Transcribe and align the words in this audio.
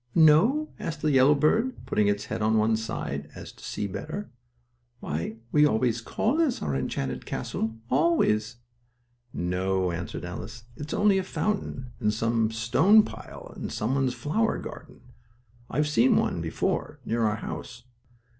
"No?" 0.15 0.69
asked 0.79 1.03
the 1.03 1.11
yellow 1.11 1.35
bird, 1.35 1.85
putting 1.85 2.07
its 2.07 2.25
head 2.25 2.41
on 2.41 2.57
one 2.57 2.75
side, 2.75 3.29
so 3.35 3.39
as 3.39 3.51
to 3.51 3.63
see 3.63 3.85
better. 3.85 4.31
"Why, 4.99 5.35
we 5.51 5.63
always 5.63 6.01
call 6.01 6.35
this 6.37 6.59
our 6.63 6.75
enchanted 6.75 7.23
castle; 7.27 7.75
always." 7.87 8.55
"No," 9.31 9.91
answered 9.91 10.25
Alice. 10.25 10.63
"It 10.75 10.87
is 10.87 10.93
only 10.95 11.19
a 11.19 11.23
fountain 11.23 11.91
in 12.01 12.07
a 12.07 12.49
stone 12.53 13.03
pile 13.03 13.53
in 13.55 13.69
somebody's 13.69 14.15
flower 14.15 14.57
garden. 14.57 15.01
I've 15.69 15.87
seen 15.87 16.15
one 16.15 16.41
before, 16.41 16.99
near 17.05 17.21
our 17.25 17.35
house." 17.35 17.83